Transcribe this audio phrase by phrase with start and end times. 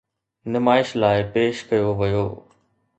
[0.53, 2.27] نمائش لاءِ پيش ڪيو ويو.